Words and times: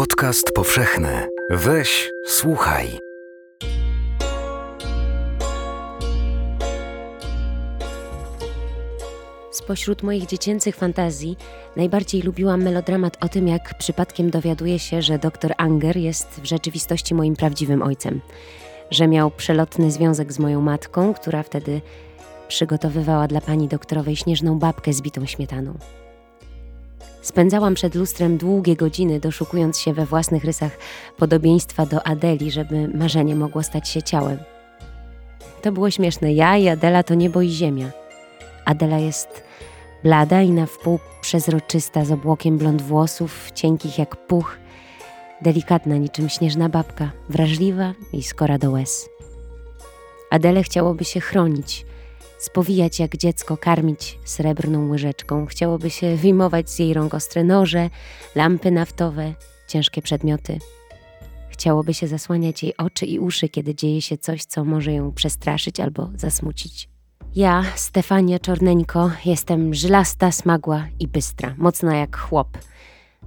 Podcast 0.00 0.52
powszechny. 0.54 1.28
Weź, 1.50 2.10
słuchaj. 2.26 2.98
Spośród 9.50 10.02
moich 10.02 10.26
dziecięcych 10.26 10.76
fantazji 10.76 11.36
najbardziej 11.76 12.22
lubiłam 12.22 12.62
melodramat 12.62 13.16
o 13.20 13.28
tym, 13.28 13.48
jak 13.48 13.78
przypadkiem 13.78 14.30
dowiaduje 14.30 14.78
się, 14.78 15.02
że 15.02 15.18
dr 15.18 15.54
Anger 15.56 15.96
jest 15.96 16.40
w 16.40 16.44
rzeczywistości 16.44 17.14
moim 17.14 17.36
prawdziwym 17.36 17.82
ojcem. 17.82 18.20
Że 18.90 19.08
miał 19.08 19.30
przelotny 19.30 19.90
związek 19.90 20.32
z 20.32 20.38
moją 20.38 20.60
matką, 20.60 21.14
która 21.14 21.42
wtedy 21.42 21.80
przygotowywała 22.48 23.28
dla 23.28 23.40
pani 23.40 23.68
doktorowej 23.68 24.16
śnieżną 24.16 24.58
babkę 24.58 24.92
z 24.92 25.02
bitą 25.02 25.26
śmietaną. 25.26 25.74
Spędzałam 27.22 27.74
przed 27.74 27.94
lustrem 27.94 28.36
długie 28.36 28.76
godziny, 28.76 29.20
doszukując 29.20 29.78
się 29.78 29.92
we 29.92 30.06
własnych 30.06 30.44
rysach 30.44 30.78
podobieństwa 31.16 31.86
do 31.86 32.06
Adeli, 32.06 32.50
żeby 32.50 32.88
marzenie 32.88 33.36
mogło 33.36 33.62
stać 33.62 33.88
się 33.88 34.02
ciałem. 34.02 34.38
To 35.62 35.72
było 35.72 35.90
śmieszne. 35.90 36.32
Ja 36.32 36.56
i 36.56 36.68
Adela 36.68 37.02
to 37.02 37.14
niebo 37.14 37.42
i 37.42 37.48
ziemia. 37.48 37.90
Adela 38.64 38.98
jest 38.98 39.44
blada 40.02 40.42
i 40.42 40.50
na 40.50 40.66
wpół 40.66 40.98
przezroczysta, 41.20 42.04
z 42.04 42.12
obłokiem 42.12 42.58
blond 42.58 42.82
włosów, 42.82 43.50
cienkich 43.54 43.98
jak 43.98 44.16
puch, 44.16 44.58
delikatna 45.42 45.96
niczym 45.96 46.28
śnieżna 46.28 46.68
babka, 46.68 47.10
wrażliwa 47.28 47.92
i 48.12 48.22
skora 48.22 48.58
do 48.58 48.70
łez. 48.70 49.08
Adele 50.30 50.62
chciałoby 50.62 51.04
się 51.04 51.20
chronić, 51.20 51.86
spowijać 52.40 52.98
jak 52.98 53.16
dziecko, 53.16 53.56
karmić 53.56 54.18
srebrną 54.24 54.88
łyżeczką. 54.88 55.46
Chciałoby 55.46 55.90
się 55.90 56.16
wyjmować 56.16 56.70
z 56.70 56.78
jej 56.78 56.94
rąk 56.94 57.14
ostre 57.14 57.44
noże, 57.44 57.90
lampy 58.34 58.70
naftowe, 58.70 59.34
ciężkie 59.68 60.02
przedmioty. 60.02 60.58
Chciałoby 61.50 61.94
się 61.94 62.06
zasłaniać 62.06 62.62
jej 62.62 62.76
oczy 62.76 63.06
i 63.06 63.18
uszy, 63.18 63.48
kiedy 63.48 63.74
dzieje 63.74 64.02
się 64.02 64.18
coś, 64.18 64.44
co 64.44 64.64
może 64.64 64.92
ją 64.92 65.12
przestraszyć 65.12 65.80
albo 65.80 66.10
zasmucić. 66.16 66.88
Ja, 67.34 67.64
Stefania 67.74 68.38
Czorneńko, 68.38 69.10
jestem 69.24 69.74
żylasta, 69.74 70.32
smagła 70.32 70.86
i 70.98 71.08
bystra, 71.08 71.54
mocna 71.58 71.96
jak 71.96 72.16
chłop. 72.16 72.58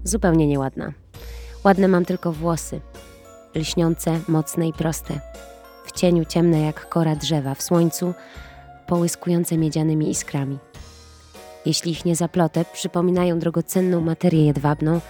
Zupełnie 0.03 0.47
nieładna. 0.47 0.93
Ładne 1.63 1.87
mam 1.87 2.05
tylko 2.05 2.31
włosy. 2.31 2.81
Lśniące, 3.55 4.19
mocne 4.27 4.67
i 4.67 4.73
proste. 4.73 5.19
W 5.85 5.91
cieniu 5.91 6.25
ciemne 6.25 6.61
jak 6.61 6.89
kora 6.89 7.15
drzewa, 7.15 7.55
w 7.55 7.61
słońcu 7.61 8.13
połyskujące 8.93 9.57
miedzianymi 9.57 10.09
iskrami. 10.09 10.57
Jeśli 11.65 11.91
ich 11.91 12.05
nie 12.05 12.15
zaplotę, 12.15 12.65
przypominają 12.73 13.39
drogocenną 13.39 14.01
materię 14.01 14.45
jedwabną 14.45 15.01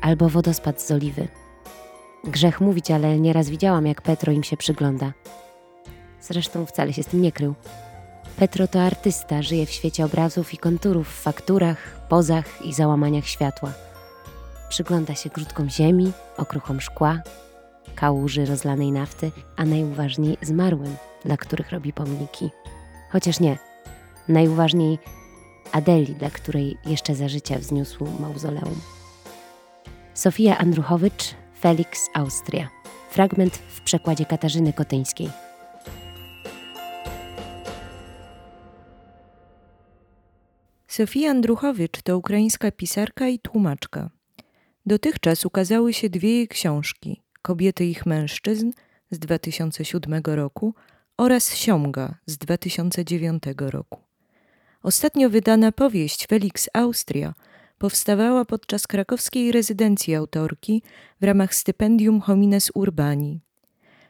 albo 0.00 0.28
wodospad 0.28 0.82
z 0.82 0.90
oliwy. 0.90 1.28
Grzech 2.24 2.60
mówić, 2.60 2.90
ale 2.90 3.20
nieraz 3.20 3.48
widziałam, 3.48 3.86
jak 3.86 4.02
Petro 4.02 4.32
im 4.32 4.42
się 4.42 4.56
przygląda. 4.56 5.12
Zresztą 6.20 6.66
wcale 6.66 6.92
się 6.92 7.02
z 7.02 7.06
tym 7.06 7.22
nie 7.22 7.32
krył. 7.32 7.54
Petro 8.36 8.68
to 8.68 8.82
artysta, 8.82 9.42
żyje 9.42 9.66
w 9.66 9.70
świecie 9.70 10.04
obrazów 10.04 10.54
i 10.54 10.58
konturów, 10.58 11.08
w 11.08 11.22
fakturach, 11.22 12.06
pozach 12.08 12.66
i 12.66 12.72
załamaniach 12.72 13.26
światła. 13.26 13.72
Przygląda 14.68 15.14
się 15.14 15.30
grudkom 15.30 15.70
ziemi, 15.70 16.12
okruchom 16.36 16.80
szkła, 16.80 17.22
kałuży 17.94 18.46
rozlanej 18.46 18.92
nafty, 18.92 19.30
a 19.56 19.64
najuważniej 19.64 20.38
zmarłym, 20.42 20.96
dla 21.24 21.36
których 21.36 21.70
robi 21.70 21.92
pomniki. 21.92 22.50
Chociaż 23.14 23.40
nie. 23.40 23.58
Najuważniej 24.28 24.98
Adeli, 25.72 26.14
dla 26.14 26.30
której 26.30 26.76
jeszcze 26.86 27.14
za 27.14 27.28
życia 27.28 27.58
wzniósł 27.58 28.06
mauzoleum. 28.20 28.80
Sofia 30.14 30.58
Andruchowicz, 30.58 31.34
Felix 31.60 32.08
Austria. 32.14 32.68
Fragment 33.10 33.56
w 33.56 33.80
przekładzie 33.80 34.24
Katarzyny 34.24 34.72
Kotyńskiej. 34.72 35.30
Sofia 40.88 41.30
Andruchowicz 41.30 42.02
to 42.02 42.18
ukraińska 42.18 42.70
pisarka 42.70 43.28
i 43.28 43.38
tłumaczka. 43.38 44.10
Dotychczas 44.86 45.44
ukazały 45.46 45.92
się 45.92 46.10
dwie 46.10 46.30
jej 46.30 46.48
książki: 46.48 47.22
Kobiety 47.42 47.84
ich 47.84 48.06
mężczyzn 48.06 48.70
z 49.10 49.18
2007 49.18 50.22
roku 50.24 50.74
oraz 51.16 51.54
Siomga 51.54 52.14
z 52.26 52.38
2009 52.38 53.42
roku. 53.58 54.00
Ostatnio 54.82 55.30
wydana 55.30 55.72
powieść 55.72 56.26
Felix 56.26 56.68
Austria 56.72 57.34
powstawała 57.78 58.44
podczas 58.44 58.86
krakowskiej 58.86 59.52
rezydencji 59.52 60.14
autorki 60.14 60.82
w 61.20 61.24
ramach 61.24 61.54
stypendium 61.54 62.20
Homines 62.20 62.70
Urbani. 62.74 63.40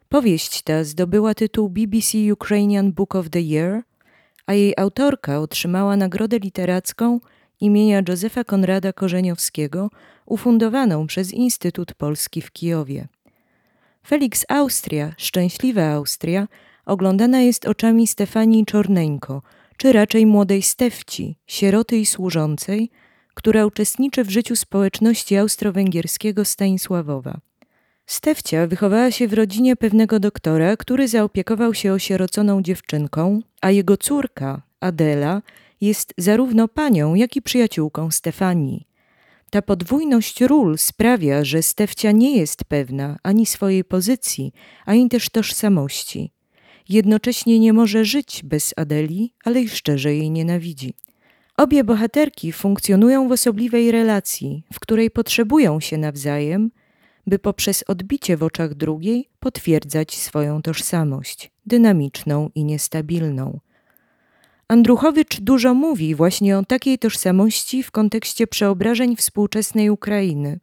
Powieść 0.09 0.63
ta 0.63 0.85
zdobyła 0.85 1.35
tytuł 1.35 1.69
BBC 1.69 2.33
Ukrainian 2.33 2.93
Book 2.93 3.15
of 3.15 3.31
the 3.31 3.41
Year, 3.41 3.83
a 4.47 4.55
jej 4.55 4.75
autorka 4.77 5.41
otrzymała 5.41 5.97
nagrodę 5.97 6.39
literacką 6.39 7.21
imienia 7.61 8.03
Józefa 8.09 8.45
Konrada 8.45 8.93
Korzeniowskiego, 8.93 9.91
ufundowaną 10.27 11.07
przez 11.07 11.33
Instytut 11.33 11.95
Polski 11.95 12.43
w 12.43 12.53
Kijowie. 12.53 13.09
Felix 14.07 14.45
Austria, 14.49 15.13
Szczęśliwa 15.19 15.93
Austria, 15.93 16.49
oglądana 16.87 17.41
jest 17.41 17.67
oczami 17.67 18.07
Stefanii 18.07 18.67
Czorneńko, 18.67 19.43
czy 19.77 19.93
raczej 19.93 20.27
młodej 20.27 20.63
Stefci, 20.63 21.37
sieroty 21.47 21.97
i 21.97 22.07
służącej, 22.07 22.91
która 23.35 23.67
uczestniczy 23.67 24.25
w 24.25 24.31
życiu 24.31 24.57
społeczności 24.57 25.37
austro-węgierskiego 25.37 26.45
Stanisławowa. 26.45 27.41
Stefcia 28.07 28.67
wychowała 28.67 29.11
się 29.11 29.29
w 29.29 29.33
rodzinie 29.33 29.77
pewnego 29.77 30.21
doktora, 30.21 30.77
który 30.77 31.09
zaopiekował 31.09 31.75
się 31.75 31.93
osieroconą 31.93 32.63
dziewczynką, 32.63 33.41
a 33.61 33.71
jego 33.71 33.97
córka, 33.97 34.63
Adela, 34.81 35.43
jest 35.81 36.15
zarówno 36.19 36.69
panią, 36.69 37.15
jak 37.15 37.37
i 37.37 37.43
przyjaciółką 37.43 38.11
Stefanii. 38.11 38.87
Ta 39.51 39.63
podwójność 39.63 40.41
ról 40.41 40.79
sprawia, 40.79 41.45
że 41.45 41.63
Stefcia 41.63 42.13
nie 42.13 42.37
jest 42.37 42.65
pewna 42.65 43.19
ani 43.23 43.47
swojej 43.47 43.85
pozycji, 43.85 44.53
ani 44.87 45.09
też 45.09 45.31
tożsamości. 45.31 46.34
Jednocześnie 46.89 47.59
nie 47.61 47.73
może 47.73 48.05
żyć 48.05 48.43
bez 48.45 48.75
Adeli, 48.77 49.35
ale 49.45 49.61
i 49.61 49.69
szczerze 49.69 50.15
jej 50.15 50.31
nienawidzi. 50.31 50.95
Obie 51.57 51.85
bohaterki 51.85 52.53
funkcjonują 52.53 53.29
w 53.29 53.33
osobliwej 53.33 53.91
relacji, 53.91 54.65
w 54.73 54.81
której 54.81 55.11
potrzebują 55.11 55.81
się 55.81 55.99
nawzajem, 55.99 56.71
by 57.27 57.39
poprzez 57.39 57.85
odbicie 57.89 58.37
w 58.37 58.43
oczach 58.43 58.75
drugiej 58.75 59.29
potwierdzać 59.41 60.15
swoją 60.15 60.63
tożsamość, 60.63 61.51
dynamiczną 61.67 62.51
i 62.55 62.65
niestabilną. 62.65 63.61
Andruchowicz 64.69 65.41
dużo 65.41 65.75
mówi 65.75 66.15
właśnie 66.15 66.59
o 66.59 66.65
takiej 66.65 66.99
tożsamości 66.99 67.83
w 67.83 67.91
kontekście 67.91 68.47
przeobrażeń 68.47 69.17
współczesnej 69.17 69.91
Ukrainy. 69.91 70.61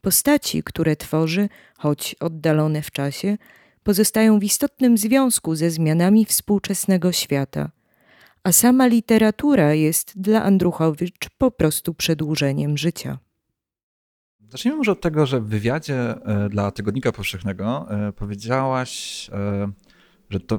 Postaci, 0.00 0.62
które 0.62 0.96
tworzy, 0.96 1.48
choć 1.78 2.16
oddalone 2.20 2.82
w 2.82 2.90
czasie, 2.90 3.38
pozostają 3.86 4.38
w 4.38 4.44
istotnym 4.44 4.98
związku 4.98 5.54
ze 5.54 5.70
zmianami 5.70 6.24
współczesnego 6.24 7.12
świata, 7.12 7.70
a 8.42 8.52
sama 8.52 8.86
literatura 8.86 9.74
jest 9.74 10.20
dla 10.20 10.42
Andruchowicz 10.42 11.30
po 11.38 11.50
prostu 11.50 11.94
przedłużeniem 11.94 12.78
życia. 12.78 13.18
Zacznijmy 14.48 14.78
może 14.78 14.92
od 14.92 15.00
tego, 15.00 15.26
że 15.26 15.40
w 15.40 15.46
wywiadzie 15.46 15.94
e, 15.94 16.48
dla 16.48 16.70
Tygodnika 16.70 17.12
Powszechnego 17.12 17.86
e, 17.90 18.12
powiedziałaś, 18.12 19.30
e, 19.32 19.72
że 20.30 20.40
to 20.40 20.58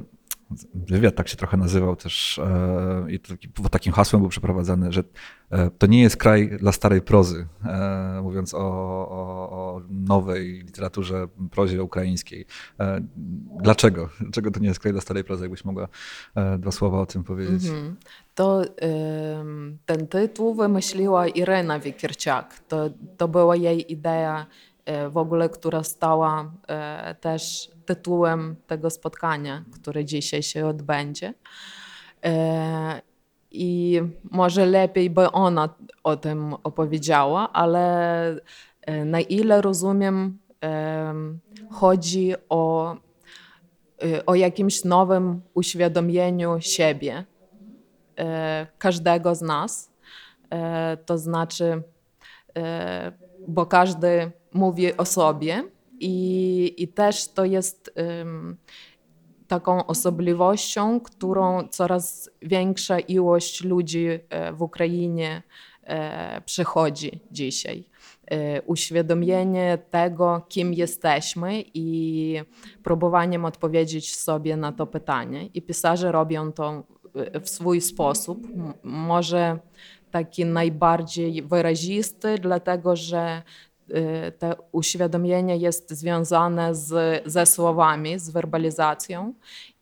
wywiad 0.74 1.16
tak 1.16 1.28
się 1.28 1.38
trochę 1.38 1.58
nazywał 1.58 1.96
też 1.96 2.40
e, 2.40 3.12
i 3.12 3.20
taki, 3.20 3.50
pod 3.50 3.72
takim 3.72 3.94
hasłem 3.94 4.22
był 4.22 4.30
przeprowadzany, 4.30 4.92
że 4.92 5.04
e, 5.50 5.70
to 5.78 5.88
nie 5.88 6.02
jest 6.02 6.18
kraj 6.18 6.58
dla 6.60 6.72
starej 6.72 7.02
prozy, 7.02 7.48
e, 7.66 8.20
mówiąc 8.24 8.54
o, 8.54 8.60
o, 8.60 9.50
o, 9.50 9.82
nowej 9.90 10.52
literaturze, 10.52 11.28
prozie 11.52 11.84
ukraińskiej. 11.84 12.46
Dlaczego? 13.62 14.10
Dlaczego 14.20 14.52
to 14.52 14.60
nie 14.60 14.68
jest 14.68 14.80
kraj 14.80 14.94
dla 14.94 15.02
starej 15.02 15.24
prozy? 15.24 15.44
Jakbyś 15.44 15.66
mogła 15.66 15.88
dwa 16.60 16.72
słowa 16.72 17.00
o 17.00 17.06
tym 17.06 17.24
powiedzieć? 17.24 17.64
-hmm. 17.64 17.94
To 18.36 18.62
ten 19.86 20.08
tytuł 20.08 20.56
wymyśliła 20.56 21.28
Irena 21.28 21.80
Wikierciak. 21.80 22.60
To, 22.68 22.90
to 23.18 23.28
była 23.28 23.56
jej 23.56 23.92
idea 23.92 24.46
w 25.10 25.18
ogóle, 25.18 25.50
która 25.50 25.84
stała 25.84 26.52
też 27.22 27.72
tytułem 27.86 28.56
tego 28.68 28.90
spotkania, 28.90 29.66
które 29.74 30.06
dzisiaj 30.06 30.44
się 30.44 30.68
odbędzie. 30.68 31.34
E, 32.26 33.02
I 33.52 34.02
może 34.32 34.66
lepiej 34.66 35.10
by 35.10 35.32
ona 35.32 35.70
o 36.04 36.16
tym 36.16 36.54
opowiedziała, 36.64 37.54
ale 37.54 38.42
e, 38.82 39.06
na 39.06 39.20
ile 39.20 39.62
rozumiem, 39.62 40.40
e, 40.64 41.14
chodzi 41.72 42.34
o, 42.50 42.96
o 44.26 44.36
jakimś 44.36 44.84
nowym 44.84 45.42
uświadomieniu 45.54 46.58
siebie, 46.60 47.26
każdego 48.78 49.36
z 49.36 49.42
nas. 49.42 49.92
To 51.06 51.18
znaczy, 51.18 51.82
bo 53.48 53.66
każdy 53.66 54.32
mówi 54.58 54.98
o 54.98 55.06
sobie 55.06 55.64
i, 56.00 56.74
i 56.78 56.88
też 56.88 57.28
to 57.28 57.46
jest 57.46 57.94
um, 57.96 58.58
taką 59.48 59.86
osobliwością, 59.86 61.00
którą 61.00 61.68
coraz 61.68 62.30
większa 62.42 63.00
ilość 63.00 63.64
ludzi 63.64 64.08
e, 64.08 64.54
w 64.54 64.62
Ukrainie 64.62 65.44
e, 65.84 66.42
przechodzi 66.42 67.20
dzisiaj. 67.32 67.90
E, 68.32 68.62
uświadomienie 68.62 69.78
tego, 69.92 70.46
kim 70.50 70.74
jesteśmy 70.74 71.64
i 71.74 72.40
próbowaniem 72.84 73.46
odpowiedzieć 73.46 74.16
sobie 74.16 74.58
na 74.58 74.72
to 74.72 74.88
pytanie. 74.88 75.50
I 75.54 75.62
pisarze 75.62 76.12
robią 76.12 76.52
to 76.52 76.84
w 77.42 77.50
swój 77.50 77.82
sposób, 77.82 78.48
może 78.84 79.60
taki 80.12 80.46
najbardziej 80.46 81.42
wyrazisty, 81.42 82.36
dlatego 82.40 82.96
że 82.96 83.42
Y, 83.90 84.32
to 84.32 84.56
uświadomienie 84.72 85.58
jest 85.58 85.92
związane 85.92 86.76
z, 86.76 87.24
ze 87.26 87.46
słowami, 87.46 88.20
z 88.20 88.30
werbalizacją 88.30 89.34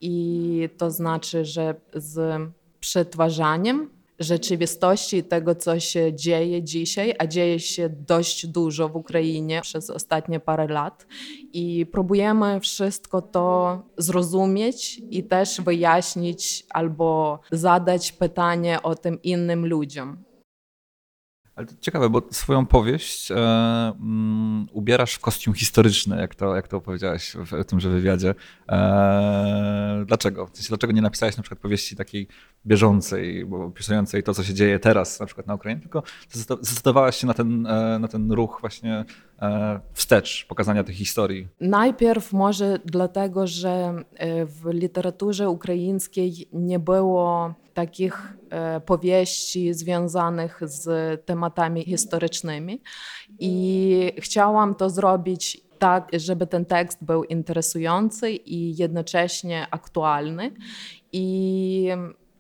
i 0.02 0.70
to 0.78 0.92
znaczy, 0.92 1.46
że 1.46 1.76
z 1.94 2.42
przetwarzaniem 2.80 3.90
rzeczywistości 4.20 5.24
tego, 5.24 5.56
co 5.56 5.80
się 5.80 6.14
dzieje 6.14 6.64
dzisiaj, 6.64 7.14
a 7.20 7.28
dzieje 7.28 7.60
się 7.60 7.90
dość 7.90 8.48
dużo 8.48 8.90
w 8.90 8.96
Ukrainie 8.96 9.62
przez 9.62 9.90
ostatnie 9.90 10.40
parę 10.40 10.68
lat. 10.68 11.08
I 11.54 11.86
próbujemy 11.92 12.60
wszystko 12.60 13.22
to 13.22 13.82
zrozumieć 13.98 15.02
i 15.10 15.24
też 15.24 15.62
wyjaśnić 15.62 16.66
albo 16.70 17.40
zadać 17.52 18.12
pytanie 18.12 18.82
o 18.84 18.96
tym 18.96 19.22
innym 19.22 19.66
ludziom. 19.66 20.25
Ale 21.56 21.68
to 21.68 21.74
ciekawe, 21.82 22.10
bo 22.10 22.22
swoją 22.32 22.66
powieść 22.66 23.32
e, 23.32 23.36
mm, 23.36 24.68
ubierasz 24.72 25.14
w 25.14 25.20
kostium 25.20 25.54
historyczny, 25.54 26.18
jak 26.18 26.36
to, 26.36 26.56
jak 26.56 26.68
to 26.68 26.82
powiedziałeś 26.82 27.32
w, 27.32 27.52
w 27.52 27.66
tymże 27.66 27.90
wywiadzie. 27.90 28.36
E, 28.70 30.04
dlaczego? 30.08 30.48
W 30.48 30.56
sensie, 30.56 30.70
dlaczego 30.70 30.94
nie 30.94 31.02
napisałeś 31.02 31.38
na 31.38 31.44
przykład 31.44 31.60
powieści 31.60 31.96
takiej 31.96 32.28
bieżącej, 32.66 33.46
bo 33.46 33.66
opisującej 33.66 34.24
to, 34.24 34.34
co 34.34 34.44
się 34.44 34.54
dzieje 34.54 34.80
teraz 34.80 35.20
na 35.20 35.26
przykład 35.26 35.48
na 35.48 35.56
Ukrainie, 35.56 35.82
tylko 35.82 36.04
zdecydowałaś 36.32 37.18
się 37.18 37.28
na 37.28 37.34
ten, 37.34 37.68
e, 37.68 38.00
na 38.00 38.08
ten 38.08 38.32
ruch 38.32 38.58
właśnie 38.62 39.06
e, 39.42 39.80
wstecz, 39.94 40.46
pokazania 40.50 40.84
tych 40.84 40.96
historii? 40.96 41.48
Najpierw 41.62 42.34
może 42.34 42.80
dlatego, 42.86 43.48
że 43.48 44.04
e, 44.16 44.46
w 44.46 44.66
literaturze 44.66 45.50
ukraińskiej 45.50 46.50
nie 46.54 46.80
było 46.80 47.54
takich 47.76 48.38
e, 48.50 48.80
powieści 48.82 49.74
związanych 49.74 50.62
z 50.64 50.86
tematami 51.26 51.84
historycznymi 51.86 52.82
i 53.40 54.12
chciałam 54.18 54.76
to 54.76 54.90
zrobić 54.90 55.62
tak, 55.80 56.10
żeby 56.14 56.48
ten 56.48 56.66
tekst 56.66 57.04
był 57.04 57.24
interesujący 57.24 58.32
i 58.32 58.78
jednocześnie 58.78 59.68
aktualny. 59.72 60.52
I 61.12 61.90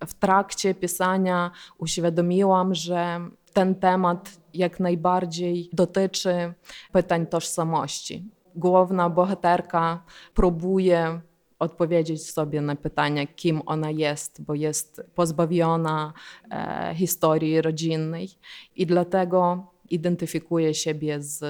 w 0.05 0.13
trakcie 0.13 0.73
pisania 0.73 1.51
uświadomiłam, 1.77 2.75
że 2.75 3.19
ten 3.53 3.75
temat 3.75 4.29
jak 4.53 4.79
najbardziej 4.79 5.69
dotyczy 5.73 6.53
pytań 6.91 7.27
tożsamości. 7.27 8.23
Główna 8.55 9.09
bohaterka 9.09 10.03
próbuje 10.33 11.19
odpowiedzieć 11.59 12.31
sobie 12.31 12.61
na 12.61 12.75
pytanie, 12.75 13.27
kim 13.27 13.61
ona 13.65 13.91
jest, 13.91 14.41
bo 14.41 14.55
jest 14.55 15.01
pozbawiona 15.15 16.13
e, 16.51 16.93
historii 16.95 17.61
rodzinnej 17.61 18.29
i 18.75 18.85
dlatego 18.85 19.67
identyfikuje 19.89 20.73
siebie 20.73 21.21
z 21.21 21.43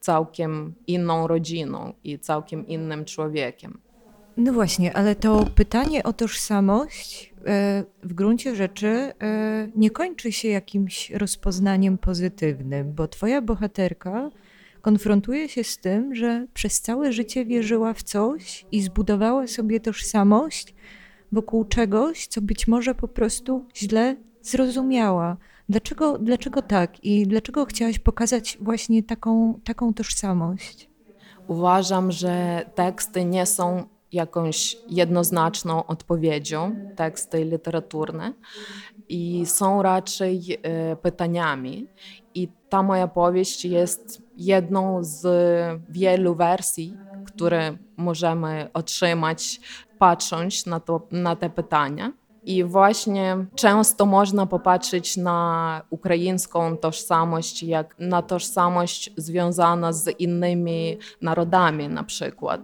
całkiem 0.00 0.74
inną 0.86 1.26
rodziną 1.26 1.92
i 2.04 2.18
całkiem 2.18 2.66
innym 2.66 3.04
człowiekiem. 3.04 3.80
No 4.36 4.52
właśnie, 4.52 4.96
ale 4.96 5.14
to 5.14 5.46
pytanie 5.54 6.02
o 6.02 6.12
tożsamość 6.12 7.34
e, 7.46 7.84
w 8.02 8.14
gruncie 8.14 8.56
rzeczy 8.56 8.88
e, 8.88 9.12
nie 9.76 9.90
kończy 9.90 10.32
się 10.32 10.48
jakimś 10.48 11.10
rozpoznaniem 11.10 11.98
pozytywnym, 11.98 12.92
bo 12.92 13.08
twoja 13.08 13.42
bohaterka 13.42 14.30
konfrontuje 14.80 15.48
się 15.48 15.64
z 15.64 15.78
tym, 15.78 16.14
że 16.14 16.46
przez 16.54 16.80
całe 16.80 17.12
życie 17.12 17.44
wierzyła 17.44 17.94
w 17.94 18.02
coś 18.02 18.66
i 18.72 18.82
zbudowała 18.82 19.46
sobie 19.46 19.80
tożsamość 19.80 20.74
wokół 21.32 21.64
czegoś, 21.64 22.26
co 22.26 22.40
być 22.40 22.68
może 22.68 22.94
po 22.94 23.08
prostu 23.08 23.66
źle 23.76 24.16
zrozumiała. 24.42 25.36
Dlaczego, 25.68 26.18
dlaczego 26.18 26.62
tak 26.62 27.04
i 27.04 27.26
dlaczego 27.26 27.64
chciałaś 27.64 27.98
pokazać 27.98 28.58
właśnie 28.60 29.02
taką, 29.02 29.60
taką 29.64 29.94
tożsamość? 29.94 30.90
Uważam, 31.46 32.12
że 32.12 32.64
teksty 32.74 33.24
nie 33.24 33.46
są 33.46 33.84
jakąś 34.12 34.76
jednoznaczną 34.88 35.86
odpowiedzią, 35.86 36.76
teksty 36.96 37.44
literaturne, 37.44 38.32
i 39.10 39.46
są 39.46 39.82
raczej 39.82 40.58
e, 40.62 40.96
pytaniami. 40.96 41.86
I 42.34 42.48
ta 42.68 42.82
moja 42.82 43.08
powieść 43.08 43.64
jest 43.64 44.22
jedną 44.40 44.98
z 45.04 45.26
wielu 45.88 46.34
wersji, 46.34 46.96
które 47.26 47.76
możemy 47.96 48.68
otrzymać, 48.74 49.60
patrząc 49.98 50.66
na, 50.66 50.80
to, 50.80 51.06
na 51.10 51.36
te 51.36 51.50
pytania. 51.50 52.12
I 52.44 52.64
właśnie 52.64 53.46
często 53.54 54.06
można 54.06 54.46
popatrzeć 54.46 55.16
na 55.16 55.82
ukraińską 55.90 56.76
tożsamość 56.76 57.62
jak 57.62 57.96
na 57.98 58.22
tożsamość 58.22 59.12
związana 59.16 59.92
z 59.92 60.20
innymi 60.20 60.98
narodami, 61.22 61.88
na 61.88 62.04
przykład. 62.04 62.60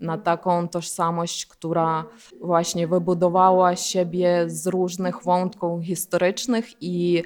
Na 0.00 0.18
taką 0.18 0.68
tożsamość, 0.68 1.46
która 1.46 2.04
właśnie 2.40 2.88
wybudowała 2.88 3.76
siebie 3.76 4.44
z 4.46 4.66
różnych 4.66 5.22
wątków 5.22 5.84
historycznych 5.84 6.82
i, 6.82 7.22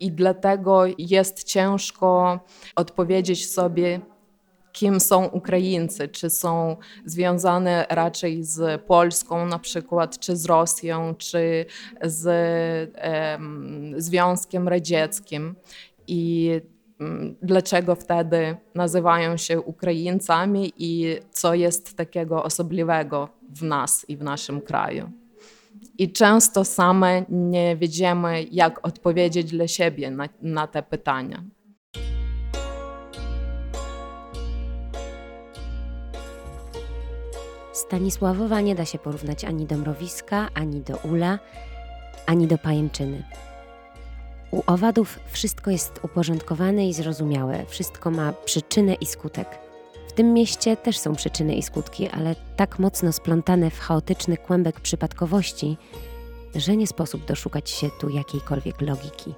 i 0.00 0.12
dlatego 0.12 0.82
jest 0.98 1.44
ciężko 1.44 2.40
odpowiedzieć 2.76 3.50
sobie, 3.50 4.00
kim 4.72 5.00
są 5.00 5.24
Ukraińcy, 5.26 6.08
czy 6.08 6.30
są 6.30 6.76
związane 7.04 7.86
raczej 7.90 8.44
z 8.44 8.82
Polską 8.82 9.46
na 9.46 9.58
przykład, 9.58 10.18
czy 10.18 10.36
z 10.36 10.46
Rosją, 10.46 11.14
czy 11.14 11.66
z 12.02 12.26
um, 13.04 13.94
Związkiem 13.96 14.68
Radzieckim. 14.68 15.54
I 16.06 16.52
um, 17.00 17.36
dlaczego 17.42 17.94
wtedy 17.94 18.56
nazywają 18.74 19.36
się 19.36 19.60
Ukraińcami 19.60 20.72
i 20.76 21.16
co 21.30 21.54
jest 21.54 21.96
takiego 21.96 22.44
osobliwego 22.44 23.28
w 23.48 23.62
nas 23.62 24.04
i 24.08 24.16
w 24.16 24.22
naszym 24.22 24.60
kraju. 24.60 25.10
I 25.98 26.12
często 26.12 26.64
same 26.64 27.24
nie 27.28 27.76
wiemy, 27.76 28.42
jak 28.50 28.86
odpowiedzieć 28.86 29.50
dla 29.50 29.68
siebie 29.68 30.10
na, 30.10 30.28
na 30.42 30.66
te 30.66 30.82
pytania. 30.82 31.42
Stanisławowa 37.72 38.60
nie 38.60 38.74
da 38.74 38.84
się 38.84 38.98
porównać 38.98 39.44
ani 39.44 39.66
do 39.66 39.76
Mrowiska, 39.76 40.48
ani 40.54 40.80
do 40.80 40.96
Ula, 40.96 41.38
ani 42.26 42.46
do 42.46 42.58
Pajęczyny. 42.58 43.24
U 44.50 44.62
owadów 44.66 45.18
wszystko 45.26 45.70
jest 45.70 46.00
uporządkowane 46.02 46.88
i 46.88 46.94
zrozumiałe, 46.94 47.66
wszystko 47.66 48.10
ma 48.10 48.32
przyczynę 48.32 48.94
i 48.94 49.06
skutek. 49.06 49.67
Tym 50.18 50.32
mieście 50.32 50.76
też 50.76 50.98
są 50.98 51.14
przyczyny 51.14 51.54
i 51.54 51.62
skutki, 51.62 52.08
ale 52.08 52.34
tak 52.56 52.78
mocno 52.78 53.12
splątane 53.12 53.70
w 53.70 53.78
chaotyczny 53.78 54.36
kłębek 54.36 54.80
przypadkowości, 54.80 55.76
że 56.54 56.76
nie 56.76 56.86
sposób 56.86 57.24
doszukać 57.24 57.70
się 57.70 57.90
tu 58.00 58.08
jakiejkolwiek 58.08 58.80
logiki. 58.80 59.34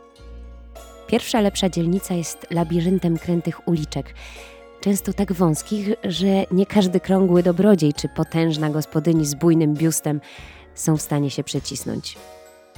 Pierwsza 1.06 1.40
lepsza 1.40 1.68
dzielnica 1.68 2.14
jest 2.14 2.46
labiryntem 2.50 3.18
krętych 3.18 3.68
uliczek, 3.68 4.14
często 4.80 5.12
tak 5.12 5.32
wąskich, 5.32 5.88
że 6.04 6.44
nie 6.50 6.66
każdy 6.66 7.00
krągły 7.00 7.42
dobrodziej 7.42 7.92
czy 7.92 8.08
potężna 8.08 8.70
gospodyni 8.70 9.26
z 9.26 9.34
bujnym 9.34 9.74
biustem 9.74 10.20
są 10.74 10.96
w 10.96 11.02
stanie 11.02 11.30
się 11.30 11.44
przecisnąć. 11.44 12.16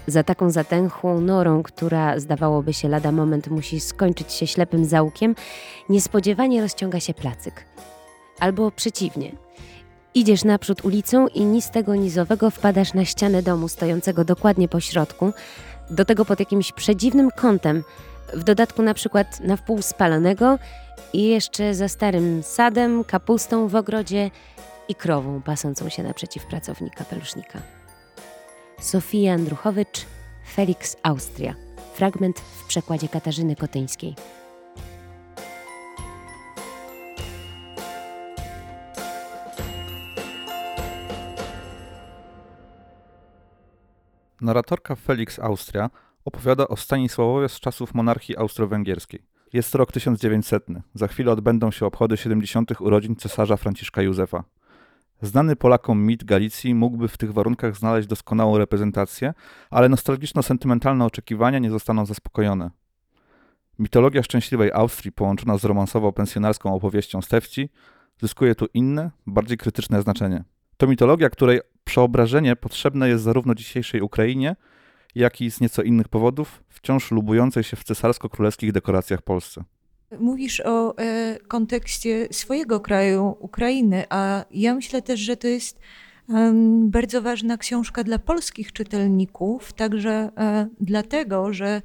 Za 0.07 0.23
taką 0.23 0.51
zatęchłą 0.51 1.21
norą, 1.21 1.63
która 1.63 2.21
zdawałoby 2.21 2.73
się 2.73 2.89
lada 2.89 3.13
moment 3.13 3.49
musi 3.49 3.81
skończyć 3.81 4.33
się 4.33 4.47
ślepym 4.47 4.85
zaułkiem, 4.85 5.35
niespodziewanie 5.89 6.63
rozciąga 6.63 7.01
się 7.01 7.15
placyk. 7.15 7.65
Albo 8.41 8.71
przeciwnie. 8.71 9.33
Idziesz 10.15 10.45
naprzód 10.45 10.85
ulicą 10.85 11.27
i 11.27 11.45
ni 11.45 11.63
tego 11.63 11.95
nizowego 11.95 12.51
wpadasz 12.51 12.95
na 12.95 13.05
ścianę 13.05 13.43
domu 13.43 13.69
stojącego 13.69 14.25
dokładnie 14.25 14.69
po 14.69 14.81
środku, 14.81 15.33
do 15.91 16.05
tego 16.05 16.25
pod 16.25 16.41
jakimś 16.41 16.73
przedziwnym 16.73 17.31
kątem, 17.31 17.85
w 18.35 18.45
dodatku 18.45 18.83
na 18.83 18.95
przykład 18.95 19.41
na 19.41 19.57
wpół 19.57 19.83
spalonego 19.83 20.59
i 21.13 21.29
jeszcze 21.29 21.75
za 21.75 21.89
starym 21.89 22.43
sadem, 22.43 23.05
kapustą 23.05 23.69
w 23.69 23.77
ogrodzie 23.77 24.31
i 24.89 24.95
krową 24.95 25.43
pasącą 25.43 25.89
się 25.89 26.03
naprzeciw 26.03 26.47
pracownika 26.47 27.05
pelusznika. 27.05 27.82
Sofia 28.83 29.35
Andruchowicz, 29.35 30.07
Felix 30.55 30.97
Austria. 31.03 31.55
Fragment 31.95 32.41
w 32.41 32.67
przekładzie 32.67 33.09
Katarzyny 33.09 33.57
Kotyńskiej. 33.57 34.15
Narratorka 44.41 44.95
Felix 44.95 45.39
Austria 45.39 45.91
opowiada 46.25 46.69
o 46.69 46.77
Stanisławowie 46.77 47.49
z 47.49 47.61
czasów 47.61 47.95
monarchii 47.95 48.37
austro-węgierskiej. 48.37 49.23
Jest 49.53 49.75
rok 49.75 49.93
1900. 49.93 50.67
Za 50.95 51.09
chwilę 51.09 51.33
odbędą 51.33 51.71
się 51.71 51.87
obchody 51.87 52.17
70. 52.17 52.81
urodzin 52.81 53.17
cesarza 53.17 53.57
Franciszka 53.57 54.03
Józefa. 54.03 54.45
Znany 55.23 55.57
Polakom 55.57 56.07
mit 56.07 56.25
Galicji 56.25 56.75
mógłby 56.75 57.09
w 57.09 57.17
tych 57.17 57.33
warunkach 57.33 57.77
znaleźć 57.77 58.09
doskonałą 58.09 58.59
reprezentację, 58.59 59.35
ale 59.71 59.89
nostalgiczno-sentymentalne 59.89 61.05
oczekiwania 61.05 61.59
nie 61.59 61.71
zostaną 61.71 62.07
zaspokojone. 62.07 62.71
Mitologia 63.79 64.23
szczęśliwej 64.23 64.73
Austrii 64.73 65.13
połączona 65.13 65.59
z 65.59 65.65
romansowo-pensjonarską 65.65 66.75
opowieścią 66.75 67.23
Stefci 67.23 67.71
zyskuje 68.21 68.55
tu 68.55 68.67
inne, 68.75 69.11
bardziej 69.27 69.59
krytyczne 69.59 70.03
znaczenie. 70.03 70.45
To 70.77 70.87
mitologia, 70.87 71.31
której 71.31 71.61
przeobrażenie 71.85 72.57
potrzebne 72.57 73.09
jest 73.09 73.25
zarówno 73.25 73.55
dzisiejszej 73.55 74.01
Ukrainie, 74.01 74.57
jak 75.15 75.41
i 75.41 75.51
z 75.51 75.61
nieco 75.61 75.83
innych 75.83 76.09
powodów 76.09 76.63
wciąż 76.69 77.11
lubującej 77.11 77.65
się 77.65 77.77
w 77.77 77.85
cesarsko-królewskich 77.85 78.73
dekoracjach 78.73 79.23
Polsce. 79.23 79.65
Mówisz 80.21 80.61
o 80.61 80.99
e, 80.99 81.39
kontekście 81.49 82.29
swojego 82.31 82.81
kraju, 82.81 83.37
Ukrainy, 83.41 84.05
a 84.11 84.45
ja 84.51 84.75
myślę 84.75 85.03
też, 85.03 85.21
że 85.21 85.37
to 85.37 85.47
jest 85.47 85.81
em, 86.29 86.91
bardzo 86.91 87.23
ważna 87.23 87.57
książka 87.57 88.05
dla 88.05 88.19
polskich 88.19 88.73
czytelników, 88.73 89.73
także 89.73 90.31
e, 90.37 90.69
dlatego, 90.81 91.53
że 91.53 91.83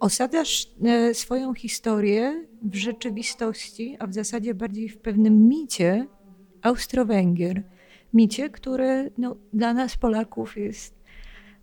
osadzasz 0.00 0.68
e, 0.84 1.14
swoją 1.14 1.54
historię 1.54 2.46
w 2.62 2.74
rzeczywistości, 2.74 3.96
a 3.98 4.06
w 4.06 4.14
zasadzie 4.14 4.54
bardziej 4.54 4.88
w 4.88 4.98
pewnym 4.98 5.48
micie 5.48 6.06
Austro-Węgier. 6.62 7.62
Micie, 8.14 8.50
który 8.50 9.10
no, 9.18 9.36
dla 9.52 9.74
nas 9.74 9.96
Polaków 9.96 10.56
jest 10.56 10.99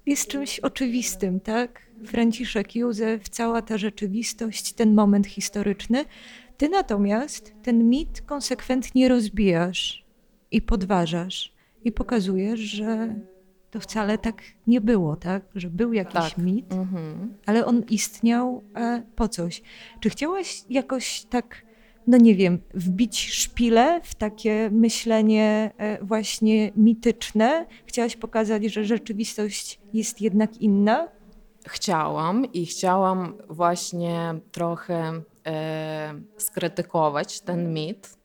jest 0.07 0.27
czymś 0.27 0.59
oczywistym, 0.59 1.39
tak? 1.39 1.81
Franciszek 2.05 2.75
Józef, 2.75 3.29
cała 3.29 3.61
ta 3.61 3.77
rzeczywistość, 3.77 4.73
ten 4.73 4.93
moment 4.95 5.27
historyczny. 5.27 6.05
Ty 6.57 6.69
natomiast 6.69 7.53
ten 7.63 7.89
mit 7.89 8.21
konsekwentnie 8.21 9.09
rozbijasz 9.09 10.05
i 10.51 10.61
podważasz 10.61 11.53
i 11.83 11.91
pokazujesz, 11.91 12.59
że 12.59 13.15
to 13.71 13.79
wcale 13.79 14.17
tak 14.17 14.41
nie 14.67 14.81
było, 14.81 15.15
tak? 15.15 15.43
Że 15.55 15.69
był 15.69 15.93
jakiś 15.93 16.13
Tak. 16.13 16.37
mit, 16.37 16.73
Mhm. 16.73 17.33
ale 17.45 17.65
on 17.65 17.83
istniał 17.89 18.63
po 19.15 19.27
coś. 19.27 19.61
Czy 19.99 20.09
chciałaś 20.09 20.61
jakoś 20.69 21.25
tak, 21.29 21.65
no 22.07 22.17
nie 22.17 22.35
wiem, 22.35 22.59
wbić 22.73 23.33
szpilę 23.33 24.01
w 24.03 24.15
takie 24.15 24.69
myślenie 24.71 25.71
e, 25.77 26.05
właśnie 26.05 26.71
mityczne? 26.75 27.65
Chciałaś 27.85 28.15
pokazać, 28.15 28.63
że 28.63 28.85
rzeczywistość 28.85 29.79
jest 29.93 30.21
jednak 30.21 30.57
inna? 30.57 31.07
Chciałam 31.67 32.45
i 32.53 32.65
chciałam 32.65 33.33
właśnie 33.49 34.39
trochę 34.51 35.21
e, 35.47 36.21
skrytykować 36.37 37.41
ten 37.41 37.73
mit, 37.73 38.17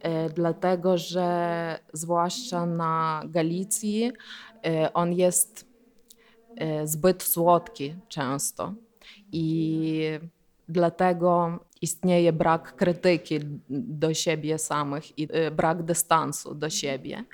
e, 0.00 0.30
dlatego 0.30 0.98
że 0.98 1.78
zwłaszcza 1.92 2.66
na 2.66 3.22
Galicji 3.26 4.12
e, 4.66 4.92
on 4.92 5.12
jest 5.12 5.66
e, 6.56 6.86
zbyt 6.86 7.22
słodki 7.22 7.94
często 8.08 8.74
i 9.32 10.18
dlatego 10.68 11.58
istnieje 11.82 12.32
brak 12.32 12.76
krytyki 12.76 13.40
do 13.70 14.14
siebie 14.14 14.58
samych 14.58 15.18
i 15.18 15.28
e, 15.32 15.50
brak 15.50 15.82
dystansu 15.82 16.54
do 16.54 16.70
siebie. 16.70 17.24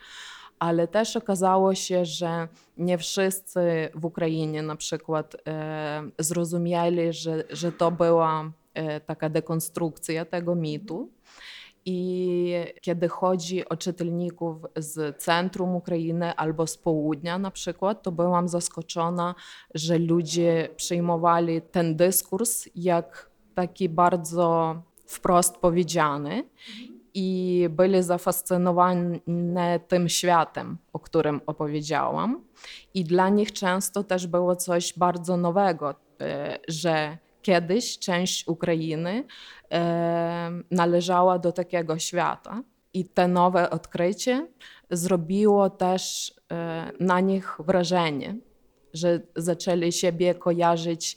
Ale 0.59 0.89
też 0.89 1.17
okazało 1.17 1.75
się, 1.75 2.05
że 2.05 2.49
nie 2.79 2.99
wszyscy 2.99 3.61
w 3.95 4.05
Ukrainie 4.05 4.63
na 4.63 4.77
przykład 4.77 5.37
e, 5.47 6.03
zrozumieli, 6.19 7.13
że, 7.13 7.45
że 7.51 7.73
to 7.73 7.91
była 7.91 8.51
e, 8.75 9.01
taka 9.01 9.29
dekonstrukcja 9.29 10.25
tego 10.25 10.55
mitu. 10.55 11.09
I 11.85 12.55
kiedy 12.81 13.09
chodzi 13.09 13.69
o 13.69 13.77
czytelników 13.77 14.57
z 14.77 15.23
centrum 15.23 15.75
Ukrainy 15.77 16.35
albo 16.35 16.67
z 16.67 16.79
południa 16.79 17.39
na 17.39 17.51
przykład, 17.51 18.03
to 18.03 18.13
byłam 18.13 18.49
zaskoczona, 18.49 19.35
że 19.75 19.99
ludzie 19.99 20.69
przyjmowali 20.77 21.63
ten 21.63 21.97
dyskurs 21.97 22.69
jak 22.75 23.31
taki 23.55 23.89
bardzo 23.89 24.77
wprost 25.07 25.57
powiedziany 25.57 26.45
i 27.15 27.69
byli 27.71 28.03
zafascynowani 28.03 29.21
tym 29.89 30.09
światem, 30.09 30.79
o 30.93 30.99
którym 30.99 31.41
opowiedziałam. 31.47 32.45
I 32.95 33.05
dla 33.05 33.29
nich 33.29 33.53
często 33.53 34.05
też 34.05 34.27
było 34.27 34.57
coś 34.57 34.99
bardzo 34.99 35.37
nowego, 35.37 35.95
e, 36.21 36.59
że 36.69 37.19
kiedyś 37.43 37.99
część 37.99 38.49
Ukrainy 38.49 39.25
należała 40.71 41.39
do 41.39 41.53
takiego 41.53 41.99
świata. 41.99 42.63
I 42.95 43.05
te 43.05 43.29
nowe 43.29 43.71
odkrycie 43.71 44.47
zrobiło 44.91 45.71
też 45.71 46.35
e, 46.53 46.93
na 47.01 47.21
nich 47.21 47.57
wrażenie, 47.59 48.37
że 48.95 49.21
zaczęli 49.37 49.93
siebie 49.93 50.35
kojarzyć 50.35 51.17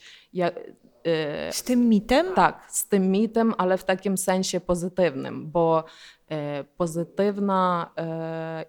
e, 1.05 1.51
Z 1.53 1.63
tym 1.63 1.89
mitem? 1.89 2.25
tak, 2.35 2.65
z 2.67 2.87
tym 2.87 3.11
mitem, 3.11 3.53
ale 3.57 3.77
w 3.77 3.83
takim 3.83 4.17
sensie 4.17 4.59
pozytywnym, 4.59 5.51
bo 5.51 5.83
e, 6.29 6.63
pozytywna 6.63 7.91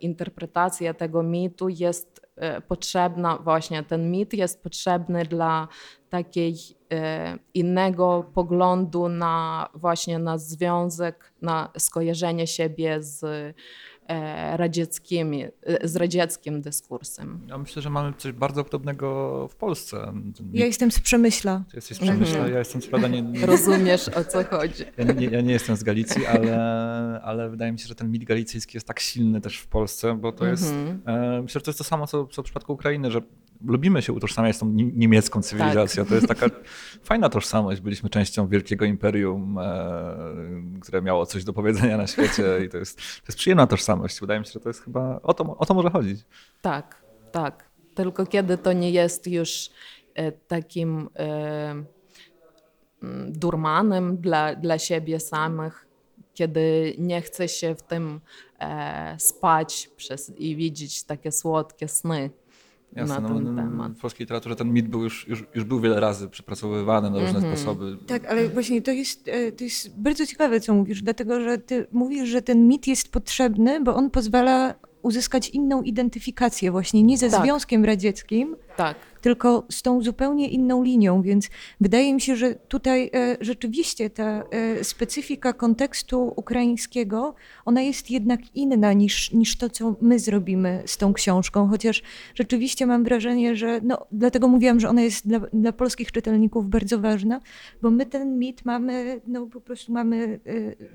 interpretacja 0.01 0.95
tego 0.95 1.23
mitu 1.23 1.69
jest 1.69 2.25
potrzebna, 2.69 3.38
właśnie 3.38 3.83
ten 3.83 4.11
mit 4.11 4.35
jest 4.35 4.62
potrzebny 4.62 5.25
dla 5.25 5.69
takiej 6.11 6.55
e, 6.93 7.38
innego 7.55 8.31
poglądu 8.35 9.09
na 9.09 9.69
właśnie 9.75 10.19
na 10.19 10.38
związek, 10.38 11.33
na 11.43 11.69
skojarzenie 11.78 12.47
siebie 12.47 13.02
z 13.02 13.25
e, 14.09 14.57
radzieckimi, 14.57 15.45
e, 15.45 15.89
z 15.89 15.97
radzieckim 15.97 16.61
dyskursem. 16.63 17.41
Ja 17.49 17.59
myślę, 17.59 17.83
że 17.83 17.91
mamy 17.91 18.13
coś 18.19 18.33
bardzo 18.33 18.65
podobnego 18.65 19.49
w 19.49 19.57
Polsce. 19.57 20.13
Ja 20.53 20.67
jestem 20.67 20.91
z 20.93 21.01
Przemyśla. 21.01 21.65
Ty 21.71 21.77
jesteś 21.77 21.97
z 21.97 22.01
Przemyśla, 22.01 22.35
Mhm. 22.37 22.53
ja 22.53 22.59
jestem 22.59 22.81
co 22.81 22.89
prawda 22.89 23.09
nie, 23.09 23.23
nie, 23.23 23.47
Rozumiesz 23.47 24.09
o 24.09 24.25
co 24.25 24.45
chodzi? 24.45 24.85
ja, 24.99 25.05
nie, 25.05 25.27
ja 25.27 25.41
nie 25.41 25.53
jestem 25.53 25.77
z 25.77 25.83
Galicji, 25.83 26.27
ale, 26.27 26.57
ale 27.25 27.51
wydaje 27.51 27.73
mi 27.73 27.79
się, 27.79 27.87
że 27.89 27.95
ten 27.95 28.11
mit 28.11 28.25
galicyjski 28.25 28.77
jest 28.77 28.87
tak 28.87 29.01
silny 29.01 29.41
też 29.41 29.59
w 29.59 29.67
Polsce, 29.67 30.15
bo 30.15 30.33
to 30.33 30.47
jest, 30.47 30.73
Mhm. 30.73 31.01
e, 31.07 31.43
myślę, 31.43 31.59
że 31.61 31.65
to 31.65 31.71
jest 31.71 31.79
to 31.79 31.85
samo, 31.85 32.07
co, 32.07 32.27
co 32.27 32.43
w 32.43 32.45
przypadku 32.45 32.73
Ukrainy, 32.73 33.11
że 33.11 33.21
lubimy 33.65 34.03
się 34.03 34.13
utożsamiać 34.13 34.57
z 34.57 34.59
tą 34.59 34.69
ni- 34.69 34.93
niemiecką 34.95 35.43
cywilizacją. 35.43 36.05
To 36.05 36.15
jest 36.15 36.29
taka 36.29 36.47
fajna 37.09 37.29
tożsamość. 37.29 37.81
Byliśmy 37.81 38.11
częścią 38.11 38.49
wielkiego 38.49 38.85
imperium, 38.85 39.59
e, 39.59 40.81
które 40.81 41.03
miało 41.03 41.27
coś 41.27 41.45
do 41.45 41.53
powiedzenia 41.53 41.97
na 41.97 42.07
świecie 42.07 42.45
i 42.67 42.69
to 42.69 42.79
jest, 42.79 42.97
to 42.97 43.27
jest 43.29 43.39
przyjemna 43.39 43.67
tożsamość. 43.67 44.21
Wydaje 44.21 44.41
mi 44.41 44.47
się, 44.47 44.53
że 44.53 44.61
to 44.61 44.69
jest 44.69 44.83
chyba, 44.83 45.21
o 45.23 45.35
to, 45.35 45.57
o 45.57 45.67
to 45.67 45.75
może 45.75 45.91
chodzić. 45.91 46.21
Tak, 46.63 47.03
tak. 47.33 47.71
Tylko 47.95 48.27
kiedy 48.27 48.59
to 48.59 48.73
nie 48.73 48.91
jest 48.91 49.27
już 49.27 49.71
e, 50.15 50.33
takim 50.33 51.09
e, 51.17 51.85
mm, 53.03 53.33
durmanem 53.33 54.17
dla, 54.17 54.55
dla 54.55 54.79
siebie 54.79 55.21
samych, 55.21 55.87
kiedy 56.35 56.95
nie 56.99 57.23
chce 57.23 57.49
się 57.49 57.75
w 57.75 57.83
tym 57.83 58.21
spać 59.19 59.91
przez, 59.97 60.33
i 60.39 60.57
widzieć 60.57 61.03
takie 61.03 61.33
słodkie 61.33 61.89
sny 61.89 62.31
Jasne, 62.93 63.14
na 63.14 63.28
no, 63.28 63.35
ten 63.35 63.55
no, 63.55 63.62
temat. 63.62 63.93
w 63.93 64.00
polskiej 64.00 64.25
literaturze 64.25 64.57
ten 64.57 64.73
mit 64.73 64.88
był 64.88 65.02
już, 65.02 65.28
już, 65.28 65.45
już 65.55 65.64
był 65.64 65.81
wiele 65.81 66.00
razy 66.00 66.28
przepracowywany 66.28 67.11
na 67.11 67.19
różne 67.21 67.38
Mhm. 67.38 67.57
sposoby. 67.57 67.97
Tak, 68.07 68.26
ale 68.26 68.49
właśnie 68.49 68.83
to 68.83 68.90
jest, 68.90 69.28
e, 69.28 69.52
to 69.52 69.64
jest 69.64 70.00
bardzo 70.00 70.26
ciekawe, 70.26 70.61
co 70.61 70.75
mówisz, 70.75 71.02
dlatego 71.02 71.40
że 71.40 71.59
ty 71.59 71.87
mówisz, 71.93 72.28
że 72.28 72.43
ten 72.43 72.69
mit 72.69 72.87
jest 72.87 73.12
potrzebny, 73.12 73.81
bo 73.81 73.95
on 73.95 74.11
pozwala 74.11 74.75
uzyskać 75.02 75.49
inną 75.49 75.83
identyfikację, 75.83 76.71
właśnie 76.71 77.02
nie 77.02 77.19
ze 77.19 77.31
Tak. 77.31 77.43
Związkiem 77.45 77.85
Radzieckim, 77.85 78.57
Tak, 78.76 78.97
tylko 79.26 79.66
z 79.71 79.83
tą 79.83 80.02
zupełnie 80.02 80.49
inną 80.49 80.83
linią, 80.83 81.23
więc 81.23 81.50
wydaje 81.80 82.14
mi 82.14 82.21
się, 82.21 82.37
że 82.37 82.54
tutaj 82.54 83.11
e, 83.14 83.37
rzeczywiście 83.40 84.11
ta 84.11 84.42
e, 84.50 84.85
specyfika 84.85 85.52
kontekstu 85.52 86.33
ukraińskiego, 86.37 87.35
ona 87.64 87.83
jest 87.83 88.11
jednak 88.11 88.40
inna 88.54 88.92
niż, 88.92 89.33
niż 89.33 89.56
to, 89.56 89.71
co 89.71 89.97
my 90.00 90.18
zrobimy 90.18 90.83
z 90.87 90.97
tą 90.97 91.12
książką, 91.12 91.68
chociaż 91.68 92.02
rzeczywiście 92.35 92.87
mam 92.87 93.04
wrażenie, 93.04 93.56
że, 93.56 93.80
no 93.83 94.06
dlatego 94.12 94.49
mówiłam, 94.49 94.80
że 94.80 94.88
ona 94.88 95.02
jest 95.02 95.28
dla, 95.28 95.40
dla 95.52 95.73
polskich 95.73 96.12
czytelników 96.12 96.68
bardzo 96.68 96.99
ważna, 96.99 97.40
bo 97.83 97.90
my 97.90 98.06
ten 98.06 98.38
mit 98.38 98.64
mamy, 98.64 99.21
no 99.26 99.47
po 99.47 99.61
prostu 99.61 99.92
mamy 99.92 100.40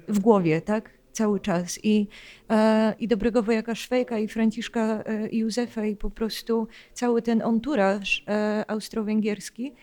e, 0.08 0.14
w 0.14 0.20
głowie, 0.20 0.62
tak? 0.62 1.01
Cały 1.12 1.40
czas 1.40 1.80
i, 1.84 2.08
e, 2.50 2.94
i 3.00 3.08
dobrego 3.08 3.44
wojaka 3.44 3.76
Szwejka 3.76 4.20
i 4.20 4.28
Franciszka 4.28 5.04
e, 5.06 5.30
i 5.30 5.38
Józefa 5.38 5.86
i 5.86 5.96
po 5.96 6.10
prostu 6.10 6.68
cały 6.94 7.22
ten 7.22 7.42
enturaż 7.42 8.24
e, 8.28 8.66
austro-węgierski. 8.68 9.74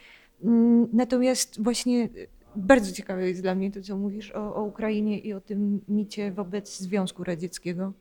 Mm, 0.44 0.88
Natomiast 0.92 1.62
właśnie 1.62 2.08
bardzo 2.56 2.92
ciekawe 2.92 3.28
jest 3.28 3.42
dla 3.42 3.54
mnie 3.54 3.70
to, 3.70 3.82
co 3.82 3.96
mówisz 3.96 4.32
o, 4.32 4.54
o 4.54 4.62
Ukrainie 4.62 5.18
i 5.18 5.32
o 5.32 5.40
tym 5.40 5.80
micie 5.88 6.32
wobec 6.32 6.78
Związku 6.78 7.24
Radzieckiego. 7.24 7.92